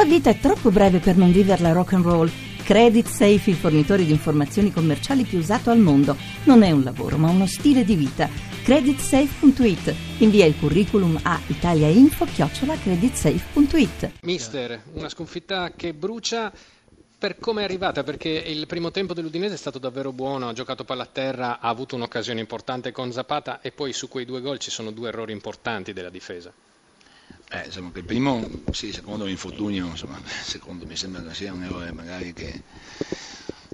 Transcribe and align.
La 0.00 0.06
vita 0.06 0.30
è 0.30 0.38
troppo 0.38 0.70
breve 0.70 0.98
per 0.98 1.18
non 1.18 1.30
viverla 1.30 1.72
rock 1.72 1.92
and 1.92 2.06
roll. 2.06 2.30
Credit 2.64 3.06
Safe, 3.06 3.50
il 3.50 3.56
fornitore 3.56 4.06
di 4.06 4.10
informazioni 4.10 4.72
commerciali 4.72 5.24
più 5.24 5.36
usato 5.36 5.68
al 5.68 5.78
mondo. 5.78 6.16
Non 6.44 6.62
è 6.62 6.70
un 6.70 6.82
lavoro, 6.82 7.18
ma 7.18 7.28
uno 7.28 7.46
stile 7.46 7.84
di 7.84 7.96
vita. 7.96 8.26
Creditsafe.it. 8.62 9.94
Invia 10.20 10.46
il 10.46 10.56
curriculum 10.58 11.20
a 11.22 11.38
italiainfo-creditsafe.it. 11.48 14.12
Mister, 14.22 14.84
una 14.94 15.10
sconfitta 15.10 15.72
che 15.76 15.92
brucia 15.92 16.50
per 17.18 17.38
come 17.38 17.60
è 17.60 17.64
arrivata, 17.64 18.02
perché 18.02 18.30
il 18.30 18.66
primo 18.66 18.90
tempo 18.90 19.12
dell'Udinese 19.12 19.52
è 19.52 19.58
stato 19.58 19.78
davvero 19.78 20.12
buono, 20.12 20.48
ha 20.48 20.54
giocato 20.54 20.82
palla 20.82 21.02
a 21.02 21.08
terra, 21.12 21.60
ha 21.60 21.68
avuto 21.68 21.96
un'occasione 21.96 22.40
importante 22.40 22.90
con 22.90 23.12
Zapata 23.12 23.60
e 23.60 23.70
poi 23.70 23.92
su 23.92 24.08
quei 24.08 24.24
due 24.24 24.40
gol 24.40 24.58
ci 24.58 24.70
sono 24.70 24.92
due 24.92 25.08
errori 25.08 25.32
importanti 25.32 25.92
della 25.92 26.08
difesa. 26.08 26.50
Eh, 27.52 27.64
insomma, 27.66 27.90
il 27.94 28.04
primo, 28.04 28.48
sì, 28.70 28.92
secondo 28.92 29.24
l'infortunio, 29.24 29.86
insomma, 29.86 30.20
secondo 30.24 30.86
mi 30.86 30.94
sembra 30.96 31.20
che 31.22 31.34
sia 31.34 31.52
un 31.52 31.64
errore 31.64 31.90
magari 31.90 32.32
che 32.32 32.62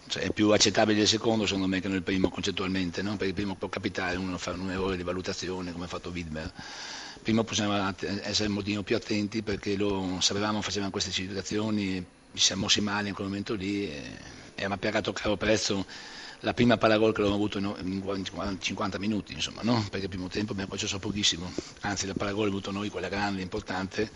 cioè, 0.06 0.22
è 0.22 0.30
più 0.30 0.48
accettabile 0.50 1.02
il 1.02 1.06
secondo 1.06 1.44
secondo 1.44 1.66
me 1.66 1.80
che 1.80 1.88
non 1.88 1.98
il 1.98 2.02
primo 2.02 2.30
concettualmente, 2.30 3.02
no? 3.02 3.10
perché 3.10 3.26
il 3.26 3.34
primo 3.34 3.54
può 3.54 3.68
capitare 3.68 4.16
uno 4.16 4.38
fa 4.38 4.52
un 4.52 4.70
errore 4.70 4.96
di 4.96 5.02
valutazione 5.02 5.72
come 5.72 5.84
ha 5.84 5.88
fatto 5.88 6.08
Widmer. 6.08 6.50
Il 7.16 7.22
primo 7.22 7.44
possiamo 7.44 7.94
essere 8.22 8.48
un 8.48 8.54
motivo 8.54 8.82
più 8.82 8.96
attenti 8.96 9.42
perché 9.42 9.76
lo 9.76 10.20
sapevamo, 10.20 10.62
facevamo 10.62 10.90
queste 10.90 11.10
situazioni, 11.10 12.02
ci 12.32 12.42
siamo 12.42 12.62
mossi 12.62 12.80
male 12.80 13.08
in 13.08 13.14
quel 13.14 13.26
momento 13.26 13.52
lì 13.54 13.90
e, 13.90 14.64
ha 14.64 14.76
pagato 14.78 15.12
caro 15.12 15.36
prezzo 15.36 15.84
la 16.40 16.54
prima 16.54 16.76
palla 16.76 16.98
gol 16.98 17.12
che 17.12 17.20
l'abbiamo 17.20 17.42
avuto 17.42 17.58
in 17.58 18.58
50 18.58 18.98
minuti, 18.98 19.32
insomma, 19.32 19.62
no? 19.62 19.84
perché 19.90 20.04
il 20.04 20.08
primo 20.10 20.28
tempo 20.28 20.52
abbiamo 20.52 20.70
concesso 20.70 20.98
pochissimo, 20.98 21.50
anzi 21.80 22.06
la 22.06 22.14
palla 22.14 22.32
gol 22.32 22.44
l'abbiamo 22.44 22.58
avuto 22.58 22.70
noi, 22.72 22.88
quella 22.90 23.08
grande, 23.08 23.42
importante. 23.42 24.10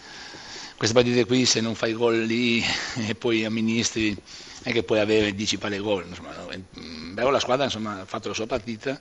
Queste 0.76 0.94
partite 0.94 1.26
qui 1.26 1.44
se 1.44 1.60
non 1.60 1.74
fai 1.74 1.92
gol 1.92 2.22
lì 2.22 2.62
e 3.06 3.14
poi 3.14 3.44
amministri 3.44 4.16
è 4.62 4.72
che 4.72 4.82
puoi 4.82 4.98
avere 4.98 5.34
10 5.34 5.58
palle 5.58 5.78
gol, 5.78 6.06
insomma, 6.06 6.34
però 7.14 7.30
la 7.30 7.40
squadra 7.40 7.64
insomma, 7.64 8.00
ha 8.00 8.04
fatto 8.06 8.28
la 8.28 8.34
sua 8.34 8.46
partita, 8.46 8.98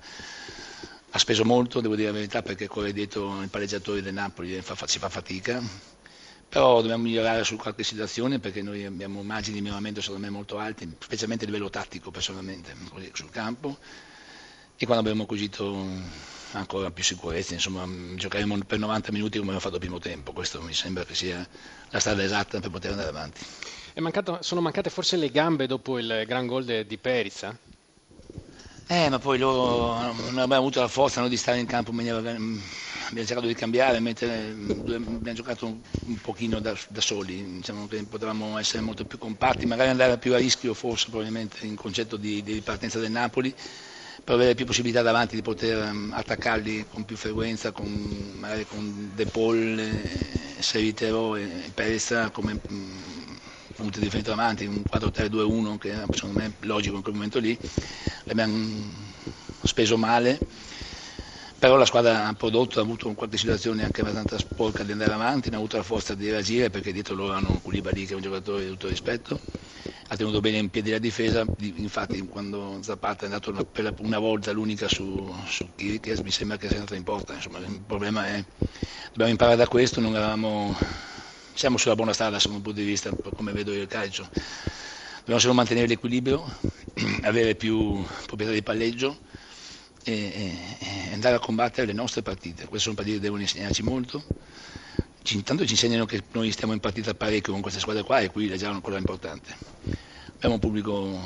ha 1.11 1.17
speso 1.17 1.43
molto, 1.43 1.81
devo 1.81 1.95
dire 1.95 2.07
la 2.07 2.13
verità, 2.13 2.41
perché 2.41 2.67
corre 2.67 2.93
dietro 2.93 3.41
il 3.41 3.49
palleggiatore 3.49 4.01
del 4.01 4.13
Napoli 4.13 4.61
si 4.85 4.99
fa 4.99 5.09
fatica, 5.09 5.61
però 6.49 6.81
dobbiamo 6.81 7.03
migliorare 7.03 7.43
su 7.43 7.55
qualche 7.55 7.83
situazione 7.83 8.39
perché 8.39 8.63
noi 8.63 8.83
abbiamo 8.83 9.21
margini 9.21 9.57
di 9.57 9.61
miglioramento 9.61 10.01
secondo 10.01 10.25
me 10.25 10.31
molto 10.31 10.57
alti, 10.57 10.91
specialmente 10.97 11.45
a 11.45 11.47
livello 11.47 11.69
tattico 11.69 12.09
personalmente, 12.09 12.75
sul 13.13 13.29
campo 13.29 13.77
e 14.75 14.85
quando 14.85 15.03
abbiamo 15.03 15.23
acquisito 15.23 15.85
ancora 16.53 16.89
più 16.89 17.03
sicurezza, 17.03 17.53
insomma 17.53 17.87
giocheremo 18.15 18.57
per 18.65 18.79
90 18.79 19.11
minuti 19.11 19.37
come 19.37 19.51
abbiamo 19.51 19.59
fatto 19.59 19.75
il 19.75 19.81
primo 19.81 19.99
tempo, 19.99 20.31
questo 20.33 20.59
mi 20.61 20.73
sembra 20.73 21.05
che 21.05 21.13
sia 21.13 21.47
la 21.89 21.99
strada 21.99 22.23
esatta 22.23 22.59
per 22.59 22.71
poter 22.71 22.91
andare 22.91 23.09
avanti. 23.09 23.41
Mancato, 23.95 24.39
sono 24.41 24.61
mancate 24.61 24.89
forse 24.89 25.17
le 25.17 25.29
gambe 25.29 25.67
dopo 25.67 25.99
il 25.99 26.23
gran 26.25 26.47
gol 26.47 26.63
de, 26.63 26.85
di 26.87 26.97
Perizza? 26.97 27.55
Eh, 28.87 29.09
ma 29.09 29.19
poi 29.19 29.37
loro 29.37 30.01
non 30.01 30.37
abbiamo 30.39 30.55
avuto 30.55 30.79
la 30.79 30.87
forza 30.87 31.21
no, 31.21 31.27
di 31.27 31.37
stare 31.37 31.59
in 31.59 31.67
campo 31.67 31.91
in 31.91 31.97
maniera 31.97 32.21
abbiamo 33.09 33.27
cercato 33.27 33.47
di 33.47 33.55
cambiare, 33.55 33.99
mentre 33.99 34.49
abbiamo 34.49 35.33
giocato 35.33 35.65
un, 35.65 35.79
un 36.05 36.21
pochino 36.21 36.59
da, 36.59 36.75
da, 36.89 37.01
soli, 37.01 37.43
diciamo 37.57 37.87
potevamo 38.07 38.57
essere 38.57 38.81
molto 38.81 39.05
più 39.05 39.17
compatti, 39.17 39.65
magari 39.65 39.89
andare 39.89 40.17
più 40.17 40.33
a 40.33 40.37
rischio 40.37 40.73
forse 40.73 41.07
probabilmente 41.09 41.65
in 41.65 41.75
concetto 41.75 42.17
di, 42.17 42.41
di 42.43 42.53
ripartenza 42.53 42.99
del 42.99 43.11
Napoli, 43.11 43.53
per 44.23 44.35
avere 44.35 44.55
più 44.55 44.65
possibilità 44.65 45.01
davanti 45.01 45.35
di 45.35 45.41
poter 45.41 45.91
um, 45.91 46.11
attaccarli 46.13 46.85
con 46.89 47.03
più 47.05 47.15
frequenza, 47.17 47.71
con, 47.71 47.87
magari 48.37 48.65
con 48.65 49.11
De 49.15 49.25
Paul, 49.25 49.79
eh, 49.79 50.37
Seritero 50.59 51.35
e, 51.35 51.71
e 51.73 52.29
come 52.31 52.59
um, 52.69 52.91
punti 53.75 53.99
di 53.99 54.05
riferimento 54.05 54.35
davanti, 54.35 54.65
un 54.65 54.83
4-3-2-1 54.91 55.77
che 55.77 55.89
era 55.89 56.05
secondo 56.11 56.39
me 56.39 56.53
logico 56.61 56.95
in 56.97 57.01
quel 57.01 57.13
momento 57.15 57.39
lì, 57.39 57.57
l'abbiamo 58.25 59.07
speso 59.63 59.97
male 59.97 60.37
però 61.59 61.75
la 61.75 61.85
squadra 61.85 62.25
ha 62.25 62.33
prodotto, 62.33 62.79
ha 62.79 62.83
avuto 62.83 63.13
qualche 63.13 63.37
situazione 63.37 63.83
anche 63.83 63.99
abbastanza 63.99 64.37
sporca 64.37 64.83
di 64.83 64.93
andare 64.93 65.11
avanti, 65.11 65.49
non 65.49 65.55
ha 65.55 65.61
avuto 65.61 65.75
la 65.75 65.83
forza 65.83 66.15
di 66.15 66.29
reagire 66.29 66.69
perché 66.69 66.93
dietro 66.93 67.15
loro 67.15 67.33
hanno 67.33 67.59
Koulibaly 67.61 68.05
che 68.05 68.13
è 68.13 68.15
un 68.15 68.21
giocatore 68.21 68.63
di 68.63 68.69
tutto 68.69 68.87
rispetto, 68.87 69.37
ha 70.07 70.15
tenuto 70.15 70.39
bene 70.39 70.57
in 70.57 70.69
piedi 70.69 70.89
la 70.89 70.99
difesa, 70.99 71.45
infatti 71.57 72.25
quando 72.27 72.79
Zapata 72.81 73.23
è 73.23 73.25
andato 73.25 73.51
per 73.65 73.93
una 73.99 74.19
volta 74.19 74.53
l'unica 74.53 74.87
su, 74.87 75.35
su 75.47 75.67
Kirikes 75.75 76.21
mi 76.21 76.31
sembra 76.31 76.55
che 76.55 76.69
sia 76.69 76.77
andata 76.77 76.95
in 76.95 77.03
porta, 77.03 77.33
insomma 77.33 77.57
il 77.59 77.81
problema 77.85 78.25
è 78.25 78.43
dobbiamo 79.09 79.31
imparare 79.31 79.57
da 79.57 79.67
questo, 79.67 79.99
non 79.99 80.15
eravamo, 80.15 80.73
siamo 81.53 81.77
sulla 81.77 81.95
buona 81.95 82.13
strada 82.13 82.37
da 82.37 82.49
un 82.49 82.61
punto 82.61 82.79
di 82.79 82.85
vista 82.85 83.11
come 83.33 83.51
vedo 83.51 83.73
io 83.73 83.81
il 83.81 83.87
calcio, 83.87 84.29
dobbiamo 85.19 85.41
solo 85.41 85.53
mantenere 85.53 85.87
l'equilibrio, 85.87 86.41
avere 87.23 87.55
più 87.55 88.01
proprietà 88.25 88.53
di 88.53 88.63
palleggio 88.63 89.27
e, 90.09 90.57
e, 90.79 91.13
andare 91.13 91.35
a 91.35 91.39
combattere 91.39 91.87
le 91.87 91.93
nostre 91.93 92.21
partite. 92.21 92.65
Queste 92.65 92.89
sono 92.89 92.95
partite 92.95 93.17
che 93.17 93.23
devono 93.23 93.41
insegnarci 93.41 93.83
molto. 93.83 94.23
Ci, 95.21 95.35
intanto 95.35 95.65
ci 95.65 95.73
insegnano 95.73 96.05
che 96.05 96.23
noi 96.31 96.51
stiamo 96.51 96.73
in 96.73 96.79
partita 96.79 97.13
parecchio 97.13 97.51
con 97.53 97.61
queste 97.61 97.79
squadre 97.79 98.03
qua 98.03 98.19
e 98.19 98.31
qui 98.31 98.49
è 98.49 98.55
già 98.57 98.69
una 98.69 98.81
cosa 98.81 98.97
importante. 98.97 99.55
Abbiamo 100.35 100.55
un 100.55 100.59
pubblico 100.59 101.19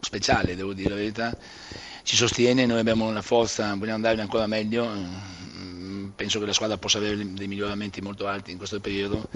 speciale, 0.00 0.54
devo 0.54 0.74
dire 0.74 0.90
la 0.90 0.94
verità, 0.96 1.36
ci 2.02 2.16
sostiene, 2.16 2.66
noi 2.66 2.78
abbiamo 2.78 3.10
la 3.10 3.22
forza, 3.22 3.74
vogliamo 3.74 3.94
andare 3.94 4.20
ancora 4.20 4.46
meglio, 4.46 4.88
penso 6.14 6.38
che 6.38 6.46
la 6.46 6.52
squadra 6.52 6.76
possa 6.76 6.98
avere 6.98 7.16
dei 7.32 7.48
miglioramenti 7.48 8.00
molto 8.02 8.26
alti 8.26 8.50
in 8.52 8.58
questo 8.58 8.78
periodo, 8.80 9.28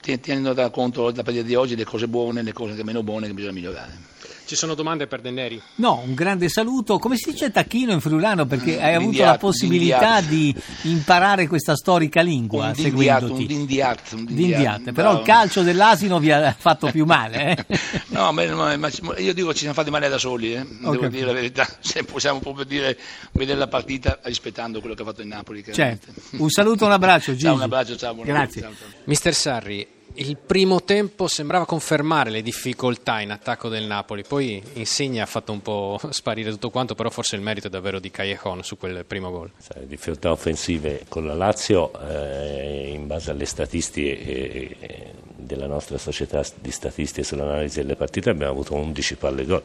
tenendo 0.00 0.52
da 0.52 0.70
conto 0.70 1.04
la 1.10 1.22
partita 1.22 1.44
di 1.44 1.54
oggi 1.54 1.76
le 1.76 1.84
cose 1.84 2.08
buone 2.08 2.40
e 2.40 2.42
le 2.42 2.52
cose 2.52 2.82
meno 2.82 3.02
buone 3.04 3.28
che 3.28 3.34
bisogna 3.34 3.52
migliorare. 3.52 4.12
Ci 4.46 4.56
sono 4.56 4.74
domande 4.74 5.06
per 5.06 5.22
Denneri? 5.22 5.60
No, 5.76 6.02
un 6.04 6.12
grande 6.12 6.50
saluto. 6.50 6.98
Come 6.98 7.16
si 7.16 7.30
dice 7.30 7.50
tacchino 7.50 7.92
in 7.92 8.00
friulano? 8.00 8.44
Perché 8.44 8.80
hai 8.80 8.94
avuto 8.94 9.22
la 9.22 9.38
possibilità 9.38 10.20
di 10.20 10.54
imparare 10.82 11.46
questa 11.46 11.74
storica 11.74 12.20
lingua 12.20 12.68
un 12.68 12.74
seguendoti. 12.74 13.42
Un 13.42 13.46
dindiat, 13.46 14.12
un 14.12 14.24
dindiat. 14.26 14.92
Però 14.92 15.12
no. 15.12 15.18
il 15.20 15.24
calcio 15.24 15.62
dell'asino 15.62 16.18
vi 16.18 16.30
ha 16.30 16.54
fatto 16.56 16.90
più 16.90 17.06
male. 17.06 17.64
Eh? 17.66 17.78
no, 18.08 18.32
ma, 18.32 18.76
ma, 18.76 18.90
io 19.16 19.32
dico 19.32 19.48
che 19.48 19.54
ci 19.54 19.60
siamo 19.60 19.74
fatti 19.74 19.90
male 19.90 20.08
da 20.10 20.18
soli, 20.18 20.54
eh? 20.54 20.66
devo 20.66 20.90
okay. 20.90 21.08
dire 21.08 21.26
la 21.26 21.32
verità. 21.32 21.66
Se 21.80 22.04
possiamo 22.04 22.40
proprio 22.40 22.64
dire, 22.64 22.98
vedere 23.32 23.58
la 23.58 23.68
partita 23.68 24.18
rispettando 24.22 24.80
quello 24.80 24.94
che 24.94 25.02
ha 25.02 25.06
fatto 25.06 25.22
il 25.22 25.28
Napoli. 25.28 25.64
Certo. 25.72 26.12
Un 26.32 26.50
saluto, 26.50 26.84
un 26.84 26.92
abbraccio 26.92 27.32
Gigi. 27.32 27.44
Ciao, 27.44 27.54
un 27.54 27.62
abbraccio, 27.62 27.96
ciao. 27.96 28.14
Grazie. 28.22 28.60
Ciao, 28.60 28.72
ciao. 28.72 28.88
Mister 29.04 29.34
Sarri, 29.34 29.86
il 30.16 30.36
primo 30.36 30.82
tempo 30.84 31.26
sembrava 31.26 31.66
confermare 31.66 32.30
le 32.30 32.42
difficoltà 32.42 33.20
in 33.20 33.30
attacco 33.30 33.68
del 33.68 33.84
Napoli, 33.84 34.22
poi 34.22 34.62
Insigne 34.74 35.20
ha 35.20 35.26
fatto 35.26 35.50
un 35.50 35.60
po' 35.60 35.98
sparire 36.10 36.50
tutto 36.50 36.70
quanto, 36.70 36.94
però 36.94 37.10
forse 37.10 37.34
il 37.34 37.42
merito 37.42 37.66
è 37.66 37.70
davvero 37.70 37.98
di 37.98 38.10
Callejon 38.10 38.62
su 38.62 38.76
quel 38.76 39.04
primo 39.04 39.30
gol. 39.30 39.50
Le 39.74 39.86
difficoltà 39.86 40.30
offensive 40.30 41.04
con 41.08 41.26
la 41.26 41.34
Lazio, 41.34 41.90
eh, 42.08 42.90
in 42.92 43.06
base 43.06 43.30
alle 43.32 43.46
statistiche 43.46 44.20
eh, 44.20 45.12
della 45.34 45.66
nostra 45.66 45.98
società 45.98 46.44
di 46.60 46.70
statistiche 46.70 47.24
sull'analisi 47.24 47.80
delle 47.80 47.96
partite, 47.96 48.30
abbiamo 48.30 48.52
avuto 48.52 48.74
11 48.74 49.16
palle 49.16 49.44
gol 49.44 49.62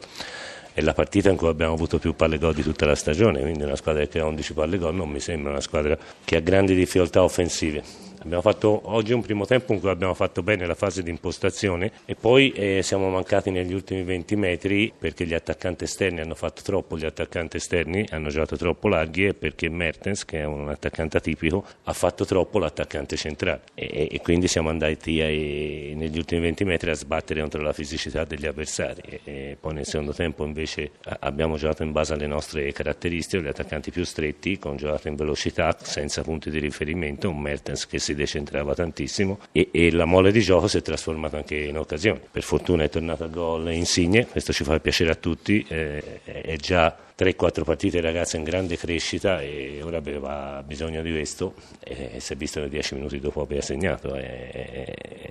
è 0.72 0.82
la 0.82 0.94
partita 0.94 1.30
in 1.30 1.36
cui 1.36 1.48
abbiamo 1.48 1.74
avuto 1.74 1.98
più 1.98 2.14
palle 2.14 2.38
gol 2.38 2.54
di 2.54 2.62
tutta 2.62 2.86
la 2.86 2.94
stagione, 2.94 3.40
quindi 3.40 3.64
una 3.64 3.74
squadra 3.74 4.06
che 4.06 4.20
ha 4.20 4.24
11 4.24 4.52
palle 4.52 4.78
gol 4.78 4.94
non 4.94 5.08
mi 5.08 5.18
sembra 5.18 5.50
una 5.50 5.60
squadra 5.60 5.98
che 6.24 6.36
ha 6.36 6.40
grandi 6.40 6.74
difficoltà 6.76 7.22
offensive. 7.24 7.82
Abbiamo 8.22 8.42
fatto 8.42 8.82
oggi 8.84 9.14
un 9.14 9.22
primo 9.22 9.46
tempo 9.46 9.72
in 9.72 9.80
cui 9.80 9.88
abbiamo 9.88 10.12
fatto 10.12 10.42
bene 10.42 10.66
la 10.66 10.74
fase 10.74 11.02
di 11.02 11.08
impostazione 11.08 11.90
e 12.04 12.14
poi 12.14 12.50
eh, 12.52 12.82
siamo 12.82 13.08
mancati 13.08 13.50
negli 13.50 13.72
ultimi 13.72 14.02
20 14.02 14.36
metri 14.36 14.92
perché 14.96 15.24
gli 15.24 15.32
attaccanti 15.32 15.84
esterni 15.84 16.20
hanno 16.20 16.34
fatto 16.34 16.60
troppo, 16.60 16.98
gli 16.98 17.06
attaccanti 17.06 17.56
esterni 17.56 18.04
hanno 18.10 18.28
giocato 18.28 18.56
troppo 18.56 18.88
larghi 18.88 19.26
e 19.26 19.34
perché 19.34 19.70
Mertens, 19.70 20.26
che 20.26 20.40
è 20.40 20.44
un 20.44 20.68
attaccante 20.68 21.16
atipico, 21.16 21.64
ha 21.84 21.92
fatto 21.94 22.26
troppo 22.26 22.58
l'attaccante 22.58 23.16
centrale. 23.16 23.62
E, 23.74 24.08
e 24.10 24.20
quindi 24.20 24.48
siamo 24.48 24.68
andati 24.68 25.22
ai, 25.22 25.94
negli 25.96 26.18
ultimi 26.18 26.42
20 26.42 26.64
metri 26.64 26.90
a 26.90 26.94
sbattere 26.94 27.40
contro 27.40 27.62
la 27.62 27.72
fisicità 27.72 28.24
degli 28.24 28.44
avversari. 28.44 29.00
E, 29.00 29.20
e 29.24 29.56
poi 29.58 29.72
nel 29.72 29.86
secondo 29.86 30.12
tempo 30.12 30.44
invece 30.44 30.90
abbiamo 31.20 31.56
giocato 31.56 31.84
in 31.84 31.92
base 31.92 32.12
alle 32.12 32.26
nostre 32.26 32.70
caratteristiche, 32.72 33.42
gli 33.42 33.48
attaccanti 33.48 33.90
più 33.90 34.04
stretti, 34.04 34.58
con 34.58 34.76
giocato 34.76 35.08
in 35.08 35.16
velocità, 35.16 35.74
senza 35.80 36.20
punti 36.20 36.50
di 36.50 36.58
riferimento, 36.58 37.30
un 37.30 37.40
Mertens 37.40 37.86
che 37.86 37.98
si 37.98 38.09
si 38.10 38.14
decentrava 38.14 38.74
tantissimo 38.74 39.38
e, 39.52 39.68
e, 39.70 39.90
la 39.92 40.04
mole 40.04 40.32
di 40.32 40.40
gioco 40.40 40.66
si 40.66 40.78
è 40.78 40.82
trasformata 40.82 41.36
anche 41.36 41.56
in 41.56 41.78
occasioni. 41.78 42.20
Per 42.30 42.42
fortuna 42.42 42.82
è 42.82 42.88
tornato 42.88 43.24
a 43.24 43.28
gol 43.28 43.72
Insigne, 43.72 44.26
questo 44.26 44.52
ci 44.52 44.64
fa 44.64 44.78
piacere 44.80 45.10
a 45.10 45.14
tutti, 45.14 45.64
eh, 45.68 46.22
è 46.24 46.56
già 46.56 46.96
3-4 47.16 47.64
partite 47.64 47.98
il 47.98 48.02
ragazzo 48.02 48.36
in 48.36 48.44
grande 48.44 48.76
crescita 48.76 49.40
e 49.40 49.80
ora 49.82 49.98
aveva 49.98 50.62
bisogno 50.66 51.02
di 51.02 51.10
questo 51.10 51.54
e 51.80 52.18
si 52.18 52.32
è 52.32 52.36
visto 52.36 52.60
che 52.60 52.68
10 52.68 52.94
minuti 52.94 53.20
dopo 53.20 53.42
aver 53.42 53.62
segnato, 53.62 54.14
è, 54.14 54.84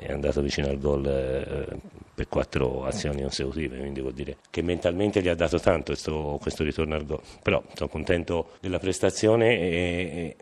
è 0.06 0.12
andato 0.12 0.42
vicino 0.42 0.68
al 0.68 0.80
gol. 0.80 1.06
Eh, 1.06 1.99
per 2.20 2.28
quattro 2.28 2.84
azioni 2.84 3.22
consecutive, 3.22 3.78
quindi 3.78 4.02
vuol 4.02 4.12
dire 4.12 4.36
che 4.50 4.62
mentalmente 4.62 5.22
gli 5.22 5.30
ha 5.30 5.36
dato 5.36 5.58
tanto 5.58 5.94
questo, 5.94 6.38
questo 6.42 6.66
ritorno 6.66 6.96
al 6.96 7.06
gol. 7.06 7.22
Però 7.42 7.64
sono 7.74 7.88
contento 7.88 8.58
della 8.60 8.78
prestazione 8.78 9.58
e, 9.58 9.66
e 9.70 10.36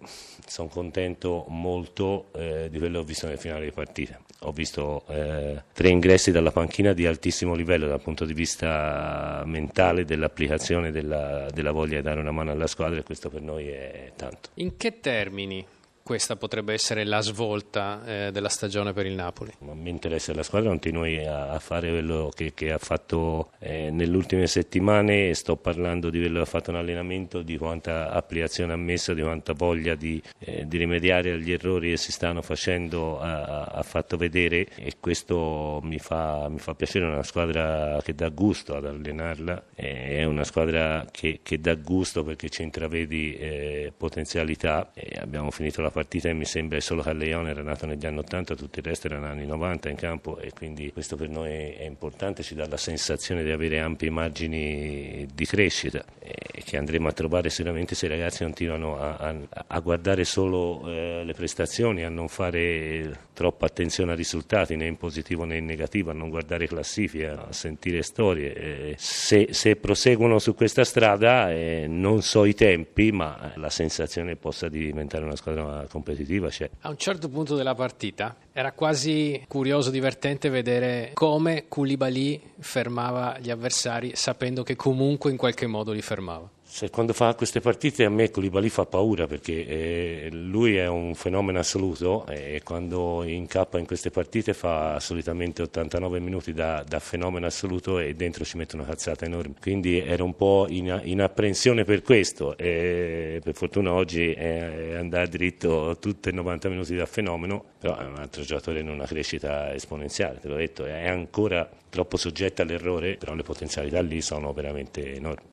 sono 0.47 0.69
contento 0.69 1.45
molto 1.49 2.29
eh, 2.33 2.67
di 2.71 2.79
quello 2.79 2.97
che 2.97 3.03
ho 3.03 3.07
visto 3.07 3.27
nel 3.27 3.37
finale 3.37 3.65
di 3.65 3.71
partita. 3.71 4.19
Ho 4.41 4.51
visto 4.51 5.03
eh, 5.07 5.61
tre 5.71 5.89
ingressi 5.89 6.31
dalla 6.31 6.49
panchina 6.49 6.93
di 6.93 7.05
altissimo 7.05 7.53
livello 7.53 7.85
dal 7.85 8.01
punto 8.01 8.25
di 8.25 8.33
vista 8.33 9.43
mentale, 9.45 10.03
dell'applicazione 10.03 10.89
della, 10.89 11.45
della 11.53 11.71
voglia 11.71 11.97
di 11.97 12.01
dare 12.01 12.19
una 12.19 12.31
mano 12.31 12.49
alla 12.49 12.65
squadra 12.65 12.97
e 12.97 13.03
questo 13.03 13.29
per 13.29 13.43
noi 13.43 13.67
è 13.67 14.13
tanto. 14.15 14.49
In 14.55 14.77
che 14.77 14.99
termini 14.99 15.63
questa 16.07 16.37
potrebbe 16.37 16.71
essere 16.71 17.03
la 17.03 17.19
svolta 17.19 18.01
eh, 18.05 18.31
della 18.31 18.47
stagione 18.47 18.93
per 18.93 19.05
il 19.05 19.11
Napoli. 19.11 19.51
Mi 19.59 19.89
interessa 19.89 20.33
la 20.33 20.41
squadra, 20.41 20.69
continui 20.69 21.17
a, 21.25 21.49
a 21.49 21.59
fare 21.59 21.89
quello 21.89 22.31
che, 22.33 22.53
che 22.53 22.71
ha 22.71 22.77
fatto 22.77 23.51
eh, 23.59 23.89
nelle 23.91 24.15
ultime 24.15 24.47
settimane, 24.47 25.33
sto 25.33 25.57
parlando 25.57 26.09
di 26.09 26.19
quello 26.19 26.35
che 26.35 26.43
ha 26.43 26.45
fatto 26.45 26.69
in 26.69 26.77
allenamento, 26.77 27.41
di 27.41 27.57
quanta 27.57 28.09
applicazione 28.11 28.71
ha 28.71 28.77
messo, 28.77 29.13
di 29.13 29.21
quanta 29.21 29.51
voglia 29.51 29.95
di, 29.95 30.21
eh, 30.39 30.65
di 30.65 30.77
rimediare 30.77 31.33
agli 31.33 31.51
errori 31.51 31.89
che 31.89 31.97
si 31.97 32.13
stanno 32.13 32.41
facendo 32.41 33.19
ha, 33.19 33.83
fatto 33.83 34.15
vedere. 34.15 34.65
E 34.75 34.93
questo 35.01 35.81
mi 35.83 35.99
fa, 35.99 36.47
mi 36.47 36.59
fa, 36.59 36.73
piacere, 36.73 37.03
è 37.03 37.09
una 37.09 37.23
squadra 37.23 37.99
che 38.01 38.15
dà 38.15 38.29
gusto 38.29 38.77
ad 38.77 38.85
allenarla, 38.85 39.65
è 39.75 40.23
una 40.23 40.45
squadra 40.45 41.05
che, 41.11 41.41
che 41.43 41.59
dà 41.59 41.75
gusto 41.75 42.23
perché 42.23 42.47
ci 42.47 42.63
intravedi 42.63 43.35
eh, 43.35 43.91
potenzialità. 43.97 44.93
Abbiamo 45.19 45.51
finito 45.51 45.81
la 45.81 45.95
partita 45.97 46.31
mi 46.31 46.45
sembra 46.45 46.79
solo 46.79 47.01
Calleone 47.01 47.49
era 47.49 47.63
nato 47.63 47.87
negli 47.87 48.05
anni 48.05 48.19
80, 48.19 48.55
tutto 48.55 48.77
il 48.77 48.85
resto 48.85 49.07
erano 49.07 49.25
anni 49.25 49.47
90 49.47 49.89
in 49.89 49.95
campo 49.95 50.37
e 50.37 50.51
quindi 50.51 50.91
questo 50.91 51.15
per 51.15 51.27
noi 51.27 51.49
è 51.49 51.85
importante, 51.85 52.43
ci 52.43 52.53
dà 52.53 52.67
la 52.67 52.77
sensazione 52.77 53.43
di 53.43 53.49
avere 53.49 53.79
ampie 53.79 54.11
margini 54.11 55.27
di 55.33 55.45
crescita 55.45 56.05
e 56.19 56.61
che 56.63 56.77
andremo 56.77 57.07
a 57.07 57.13
trovare 57.13 57.49
sicuramente 57.49 57.95
se 57.95 58.05
i 58.05 58.09
ragazzi 58.09 58.43
continuano 58.43 58.99
a, 58.99 59.15
a, 59.15 59.35
a 59.65 59.79
guardare 59.79 60.23
solo 60.23 60.83
eh, 60.85 61.23
le 61.25 61.33
prestazioni, 61.33 62.03
a 62.03 62.09
non 62.09 62.27
fare 62.27 63.25
troppa 63.33 63.65
attenzione 63.65 64.11
ai 64.11 64.17
risultati 64.17 64.75
né 64.75 64.85
in 64.85 64.97
positivo 64.97 65.45
né 65.45 65.57
in 65.57 65.65
negativo, 65.65 66.11
a 66.11 66.13
non 66.13 66.29
guardare 66.29 66.67
classifiche, 66.67 67.27
a 67.27 67.47
sentire 67.51 68.01
storie. 68.01 68.95
Se, 68.97 69.47
se, 69.51 69.75
proseguono 69.75 70.39
su 70.39 70.53
questa 70.55 70.83
strada 70.83 71.51
eh, 71.51 71.85
non 71.87 72.21
so 72.21 72.45
i 72.45 72.53
tempi 72.53 73.11
ma 73.11 73.53
la 73.55 73.69
sensazione 73.69 74.35
possa 74.35 74.67
diventare 74.67 75.23
una 75.23 75.35
squadra 75.35 75.86
competitiva 75.87 76.49
c'è. 76.49 76.69
A 76.81 76.89
un 76.89 76.97
certo 76.97 77.29
punto 77.29 77.55
della 77.55 77.75
partita 77.75 78.35
era 78.51 78.71
quasi 78.71 79.43
curioso, 79.47 79.89
divertente 79.89 80.49
vedere 80.49 81.11
come 81.13 81.65
Koulibaly 81.67 82.41
fermava 82.59 83.37
gli 83.39 83.49
avversari 83.49 84.11
sapendo 84.15 84.63
che 84.63 84.75
comunque 84.75 85.31
in 85.31 85.37
qualche 85.37 85.67
modo 85.67 85.91
li 85.91 86.01
fermava. 86.01 86.49
Se 86.69 86.89
quando 86.91 87.13
fa 87.13 87.33
queste 87.33 87.61
partite 87.61 88.03
a 88.03 88.09
me 88.09 88.29
Koulibaly 88.29 88.67
fa 88.67 88.85
paura 88.85 89.25
perché 89.25 89.65
eh, 89.65 90.29
lui 90.31 90.75
è 90.75 90.85
un 90.85 91.15
fenomeno 91.15 91.57
assoluto 91.57 92.27
e 92.27 92.61
quando 92.63 93.23
incappa 93.23 93.79
in 93.79 93.87
queste 93.87 94.11
partite 94.11 94.53
fa 94.53 94.99
solitamente 94.99 95.61
89 95.63 96.19
minuti 96.19 96.53
da, 96.53 96.83
da 96.85 96.99
fenomeno 96.99 97.47
assoluto 97.47 97.99
e 97.99 98.13
dentro 98.15 98.43
ci 98.43 98.57
mette 98.57 98.75
una 98.75 98.83
cazzata 98.83 99.25
enorme. 99.25 99.55
Quindi 99.59 99.97
ero 99.97 100.25
un 100.25 100.35
po' 100.35 100.67
in, 100.69 101.01
in 101.05 101.21
apprensione 101.21 101.83
per 101.83 102.03
questo 102.03 102.55
e 102.57 103.39
per 103.41 103.55
fortuna 103.55 103.93
oggi 103.93 104.33
è, 104.33 104.93
andare 104.95 105.29
dritto 105.29 105.97
tutti 105.99 106.29
i 106.29 106.33
90 106.33 106.69
minuti 106.69 106.95
da 106.95 107.05
fenomeno, 107.07 107.63
però 107.79 107.97
è 107.97 108.03
un 108.03 108.17
altro 108.17 108.43
giocatore 108.43 108.81
in 108.81 108.89
una 108.89 109.05
crescita 109.05 109.73
esponenziale, 109.73 110.39
te 110.41 110.47
l'ho 110.49 110.57
detto, 110.57 110.85
è 110.85 111.07
ancora 111.07 111.67
troppo 111.89 112.17
soggetto 112.17 112.61
all'errore, 112.61 113.15
però 113.15 113.33
le 113.33 113.43
potenzialità 113.43 114.01
lì 114.01 114.21
sono 114.21 114.51
veramente 114.53 115.15
enormi. 115.15 115.45